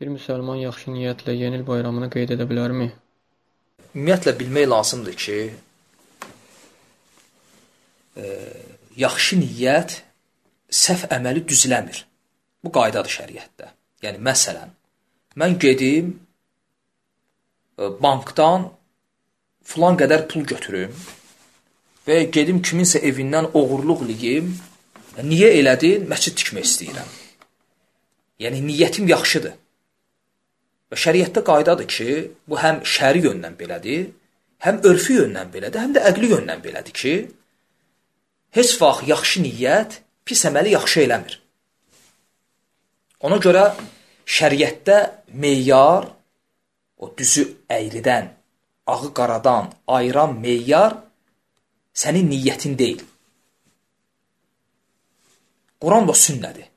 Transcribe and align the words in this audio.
Bir 0.00 0.10
müsəlman 0.10 0.58
yaxşı 0.58 0.90
niyyətlə 0.90 1.36
Yeni 1.38 1.60
il 1.60 1.66
bayramını 1.66 2.08
qeyd 2.10 2.32
edə 2.34 2.48
bilərmi? 2.50 2.88
Ümumiyyətlə 3.94 4.32
bilmək 4.40 4.66
lazımdır 4.72 5.14
ki, 5.24 5.36
e, 8.18 8.24
yaxşı 9.04 9.38
niyyət 9.44 9.94
səhv 10.80 11.06
əməli 11.14 11.44
düzləmir. 11.46 12.02
Bu 12.66 12.74
qaydadır 12.74 13.16
şəriətdə. 13.20 13.70
Yəni 14.02 14.22
məsələn, 14.30 14.74
mən 15.38 15.58
gedim 15.62 16.10
e, 17.78 17.94
bankdan 18.02 18.72
filan 19.62 20.02
qədər 20.02 20.26
pul 20.26 20.42
götürüm 20.42 21.02
və 22.08 22.24
gedim 22.34 22.64
kiminsə 22.66 22.98
evindən 22.98 23.52
oğurluq 23.54 24.08
eləyim. 24.10 24.56
Niyə 25.22 25.54
elədin? 25.62 26.08
Məscid 26.10 26.42
tikmək 26.42 26.66
istəyirəm. 26.66 27.20
Yəni 28.42 28.66
niyyətim 28.72 29.06
yaxşıdır. 29.06 29.60
Və 30.92 31.00
şəriətdə 31.00 31.42
qaydadır 31.46 31.88
ki, 31.88 32.10
bu 32.48 32.58
həm 32.60 32.82
şəri 32.84 33.24
yöndən 33.26 33.56
belədir, 33.60 34.10
həm 34.64 34.82
örfi 34.88 35.18
yöndən 35.20 35.50
belədir, 35.54 35.80
həm 35.80 35.94
də 35.96 36.04
əqli 36.10 36.30
yöndən 36.34 36.60
belədir 36.64 36.94
ki, 37.00 37.14
heç 38.56 38.76
vaxt 38.80 39.08
yaxşı 39.08 39.44
niyyət 39.46 39.98
pis 40.24 40.44
əməli 40.48 40.74
yaxşı 40.76 41.04
eləmir. 41.06 41.38
Ona 43.24 43.40
görə 43.40 43.64
şəriətdə 44.28 44.98
meyar 45.40 46.10
o 47.00 47.10
düzü 47.18 47.46
əyridən, 47.72 48.28
ağı 48.86 49.10
qaradan 49.16 49.72
ayıran 49.88 50.36
meyar 50.40 51.00
sənin 51.94 52.28
niyyətin 52.30 52.76
deyil. 52.78 53.02
Quran 55.80 56.06
və 56.08 56.16
sünnədir. 56.16 56.68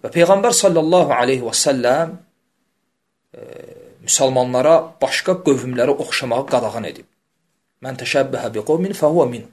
Və 0.00 0.10
Peyğəmbər 0.14 0.54
sallallahu 0.56 1.12
aleyhi 1.12 1.44
və 1.44 1.54
səlləm 1.56 2.14
e, 3.36 3.46
müsəlmanlara 4.06 4.76
başqa 5.02 5.36
qövmlərə 5.46 5.96
oxşamağı 6.04 6.46
qadağan 6.50 6.88
edib. 6.88 7.08
Mən 7.84 7.98
təşəbbəhə 8.00 8.52
bi 8.54 8.64
qovmin 8.68 8.96
fəhuvə 8.96 9.28
min, 9.28 9.44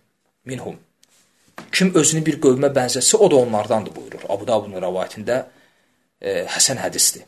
minhum. 0.48 0.78
Kim 1.72 1.94
özünü 2.00 2.24
bir 2.26 2.40
qövmə 2.44 2.72
bənzətsə, 2.74 3.18
o 3.20 3.30
da 3.32 3.42
onlardandır 3.44 3.96
buyurur. 3.96 4.24
Abu 4.30 4.48
Davudun 4.48 4.80
rəvayətində 4.84 5.38
e, 6.22 6.46
həsən 6.54 6.80
hədisdir. 6.84 7.26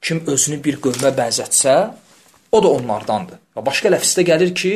Kim 0.00 0.22
özünü 0.28 0.60
bir 0.64 0.80
qövmə 0.84 1.12
bənzətsə, 1.16 1.76
o 2.52 2.62
da 2.62 2.72
onlardandır. 2.78 3.40
Və 3.56 3.64
başqa 3.64 3.92
ləfsdə 3.92 4.24
gəlir 4.28 4.52
ki, 4.56 4.72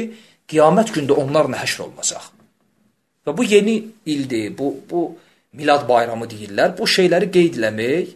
qiyamət 0.50 0.94
gündə 0.96 1.16
onlarla 1.22 1.60
həşr 1.60 1.86
olunacaq. 1.86 2.30
Və 3.26 3.36
bu 3.36 3.44
yeni 3.44 3.76
ildir. 4.08 4.56
Bu 4.58 4.72
bu 4.90 5.10
milad 5.52 5.88
bayramı 5.88 6.28
deyirlər. 6.30 6.76
Bu 6.78 6.86
şeyləri 6.88 7.30
qeyd 7.34 7.58
eləmək 7.58 8.14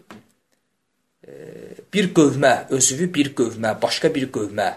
e, 1.27 1.35
bir 1.95 2.11
qövmə, 2.17 2.55
özünü 2.75 3.11
bir 3.15 3.33
qövmə, 3.39 3.75
başqa 3.83 4.11
bir 4.15 4.29
qövmə, 4.35 4.71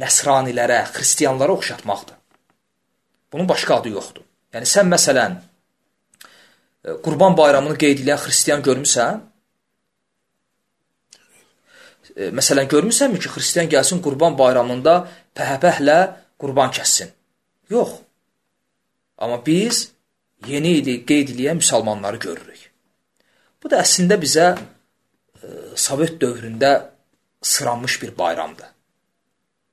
nəsranilərə, 0.00 0.82
xristianlara 0.94 1.56
oxşatmaqdır. 1.58 2.16
Bunun 3.32 3.48
başqa 3.48 3.80
adı 3.80 3.94
yoxdur. 3.94 4.24
Yəni 4.54 4.66
sən 4.66 4.88
məsələn 4.90 5.38
e, 6.84 6.96
Qurban 7.04 7.36
bayramını 7.38 7.78
qeyd 7.78 8.04
edən 8.04 8.20
xristian 8.24 8.64
görmüsən? 8.66 9.20
E, 12.16 12.30
məsələn 12.34 12.68
görmüsənmi 12.72 13.20
ki, 13.20 13.30
xristian 13.36 13.70
gəlsin 13.70 14.02
Qurban 14.04 14.38
bayramında 14.38 15.02
pəhəpəhlə 15.36 16.00
qurban 16.40 16.72
kəssin? 16.74 17.12
Yox. 17.70 18.00
Amma 19.20 19.38
biz 19.46 19.90
yeni 20.48 20.76
idi 20.80 21.00
qeyd 21.06 21.34
eləyən 21.34 21.60
müsəlmanları 21.60 22.20
görürük. 22.22 22.62
Bu 23.62 23.70
da 23.70 23.82
əslində 23.84 24.16
bizə 24.20 24.46
e, 24.54 25.48
Sovet 25.76 26.16
dövründə 26.22 26.72
sıranmış 27.42 28.00
bir 28.02 28.16
bayramdır. 28.18 28.72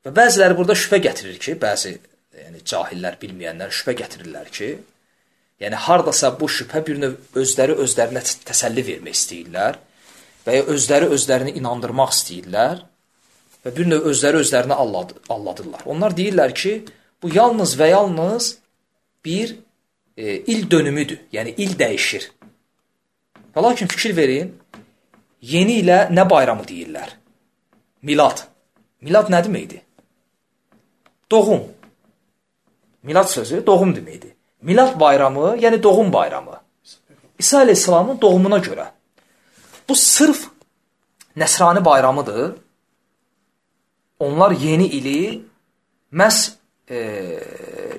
Və 0.06 0.14
bəziləri 0.16 0.56
burada 0.58 0.76
şübhə 0.76 1.02
gətirir 1.04 1.40
ki, 1.44 1.56
bəzi 1.60 1.98
yəni 2.38 2.64
cahillər, 2.68 3.18
bilməyənlər 3.22 3.74
şübhə 3.76 3.96
gətirirlər 4.02 4.52
ki, 4.54 4.70
yəni 5.64 5.80
hardasa 5.88 6.32
bu 6.40 6.50
şübhə 6.52 6.84
bir 6.88 7.02
növ 7.02 7.42
özləri 7.42 7.76
özlərinə 7.84 8.24
təsəlli 8.48 8.86
vermək 8.88 9.18
istəyirlər 9.18 9.80
və 10.46 10.60
ya 10.60 10.68
özləri 10.74 11.10
özlərini 11.16 11.56
inandırmaq 11.60 12.14
istəyirlər 12.16 12.84
və 13.66 13.74
bir 13.76 13.90
növ 13.90 14.08
özləri 14.12 14.40
özlərini 14.44 14.78
alladı, 14.84 15.18
alladırlar. 15.30 15.84
Onlar 15.86 16.16
deyirlər 16.16 16.54
ki, 16.56 16.74
bu 17.24 17.34
yalnız 17.34 17.76
və 17.80 17.90
yalnız 17.92 18.52
bir 19.26 19.58
e, 20.18 20.38
il 20.38 20.72
dönümüdür. 20.72 21.20
Yəni 21.34 21.54
il 21.58 21.78
dəyişir. 21.80 22.32
Və 23.56 23.64
lakin 23.64 23.88
fikir 23.88 24.16
verin, 24.18 24.52
yeni 25.42 25.80
ilə 25.84 26.08
nə 26.14 26.28
bayramı 26.30 26.66
deyirlər? 26.68 27.14
Milad. 28.02 28.44
Milad 29.02 29.30
nə 29.30 29.44
deməkdir? 29.46 29.82
Doğum. 31.32 31.64
Milad 33.04 33.30
sözü 33.30 33.66
doğum 33.66 33.96
deməkdir. 33.96 34.34
Milad 34.62 35.00
bayramı, 35.00 35.56
yəni 35.62 35.84
doğum 35.84 36.14
bayramı. 36.14 36.62
İsa 37.40 37.64
əleyhissalamın 37.64 38.22
doğumuna 38.22 38.58
görə. 38.58 38.88
Bu 39.90 39.96
sırf 39.96 40.48
Nəsrani 41.38 41.86
bayramıdır. 41.86 42.56
Onlar 44.20 44.52
yeni 44.52 44.88
ili 44.88 45.44
məhz 46.14 46.57
e, 46.90 47.40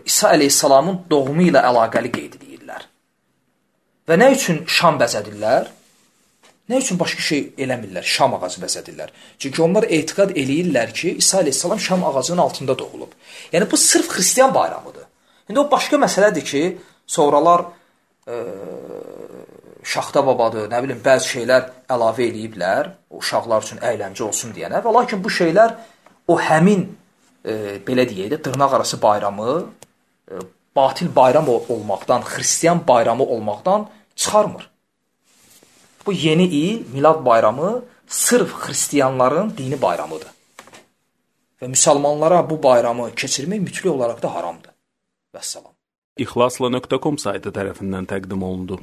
İsa 0.05 0.33
əleyhissalamın 0.37 1.05
doğumu 1.11 1.49
ilə 1.51 1.63
əlaqəli 1.71 2.13
qeyd 2.15 2.39
edirlər. 2.41 2.87
Və 4.09 4.17
nə 4.21 4.31
üçün 4.37 4.63
şam 4.67 5.01
bəzədirlər? 5.01 5.69
Nə 6.69 6.81
üçün 6.83 6.99
başqa 7.01 7.23
şey 7.25 7.43
eləmirlər? 7.65 8.05
Şam 8.05 8.35
ağacı 8.37 8.61
bəzədirlər. 8.61 9.13
Çünki 9.41 9.63
onlar 9.65 9.87
etiqad 9.89 10.35
eləyirlər 10.37 10.93
ki, 10.93 11.15
İsa 11.23 11.41
əleyhissalam 11.43 11.81
şam 11.81 12.05
ağacının 12.05 12.43
altında 12.45 12.79
doğulub. 12.79 13.13
Yəni 13.53 13.71
bu 13.71 13.77
sırf 13.77 14.11
xristian 14.13 14.55
bayramıdır. 14.55 15.05
İndi 15.49 15.61
o 15.61 15.71
başqa 15.71 15.97
məsələdir 15.97 16.45
ki, 16.45 16.63
sonralar 17.07 17.65
e, 18.29 18.35
şaxta 19.85 20.27
babadır, 20.27 20.69
nə 20.69 20.83
bilim, 20.85 21.01
bəzi 21.05 21.33
şeylər 21.33 21.71
əlavə 21.89 22.27
eləyiblər, 22.29 22.91
uşaqlar 23.17 23.65
üçün 23.65 23.81
əyləncə 23.81 24.27
olsun 24.29 24.53
deyənə 24.57 24.83
və 24.85 24.93
lakin 24.99 25.25
bu 25.25 25.33
şeylər 25.33 25.73
o 26.29 26.37
həmin 26.37 26.85
e, 27.45 27.79
belə 27.87 28.07
deyək 28.09 28.33
də 28.33 28.39
dırnaq 28.45 28.75
arası 28.77 29.03
bayramı 29.03 29.67
e, 30.31 30.35
batil 30.77 31.17
bayram 31.17 31.49
olmaqdan, 31.49 32.23
xristian 32.23 32.89
bayramı 32.89 33.25
olmaqdan 33.25 33.89
çıxarmır. 34.17 34.71
Bu 36.07 36.13
yeni 36.13 36.45
il, 36.45 36.85
Milad 36.93 37.25
bayramı 37.27 37.85
sırf 38.07 38.53
xristianların 38.63 39.55
dini 39.59 39.83
bayramıdır. 39.83 40.29
Və 41.61 41.67
müsəlmanlara 41.75 42.45
bu 42.51 42.63
bayramı 42.63 43.11
keçirmək 43.11 43.61
mütləq 43.67 43.91
olaraq 43.91 44.23
da 44.23 44.35
haramdır. 44.35 44.73
Vəssalam. 45.35 45.75
İxlasla.com 46.19 47.19
saytı 47.19 47.51
tərəfindən 47.55 48.07
təqdim 48.11 48.43
olundu. 48.43 48.79